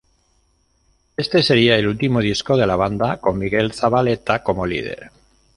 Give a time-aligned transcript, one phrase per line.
[1.15, 5.11] Este sería el último disco de la banda con Miguel Zavaleta como líder.